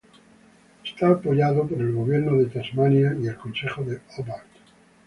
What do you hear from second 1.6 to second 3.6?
por el Gobierno de Tasmania y el